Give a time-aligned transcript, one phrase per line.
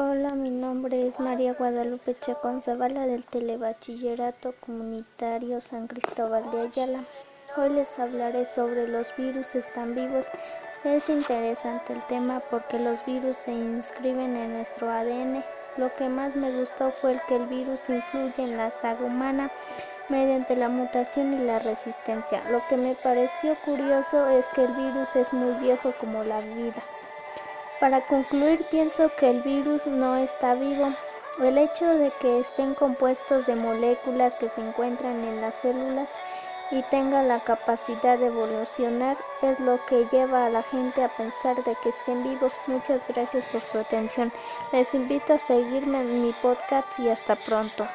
[0.00, 7.00] Hola, mi nombre es María Guadalupe Chacón Zavala del Telebachillerato Comunitario San Cristóbal de Ayala.
[7.56, 10.26] Hoy les hablaré sobre los virus están vivos.
[10.84, 15.42] Es interesante el tema porque los virus se inscriben en nuestro ADN.
[15.78, 19.50] Lo que más me gustó fue que el virus influye en la saga humana
[20.08, 22.48] mediante la mutación y la resistencia.
[22.52, 26.84] Lo que me pareció curioso es que el virus es muy viejo como la vida.
[27.80, 30.92] Para concluir, pienso que el virus no está vivo.
[31.38, 36.10] El hecho de que estén compuestos de moléculas que se encuentran en las células
[36.72, 41.56] y tengan la capacidad de evolucionar es lo que lleva a la gente a pensar
[41.62, 42.52] de que estén vivos.
[42.66, 44.32] Muchas gracias por su atención.
[44.72, 47.88] Les invito a seguirme en mi podcast y hasta pronto.